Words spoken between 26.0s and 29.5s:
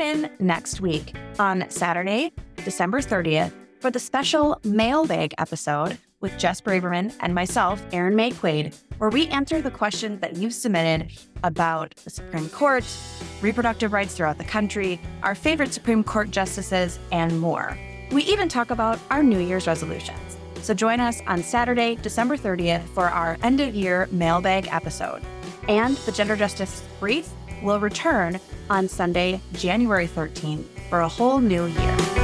Gender Justice Brief will return on Sunday,